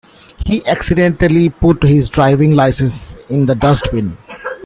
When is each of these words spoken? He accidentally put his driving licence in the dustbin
He 0.47 0.65
accidentally 0.65 1.49
put 1.51 1.83
his 1.83 2.09
driving 2.09 2.53
licence 2.53 3.15
in 3.29 3.45
the 3.45 3.53
dustbin 3.53 4.17